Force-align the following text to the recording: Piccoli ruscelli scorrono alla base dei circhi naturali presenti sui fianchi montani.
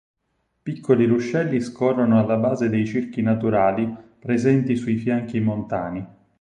Piccoli 0.63 1.05
ruscelli 1.05 1.61
scorrono 1.61 2.19
alla 2.19 2.35
base 2.37 2.69
dei 2.69 2.87
circhi 2.87 3.21
naturali 3.21 3.87
presenti 4.17 4.75
sui 4.75 4.95
fianchi 4.97 5.39
montani. 5.39 6.03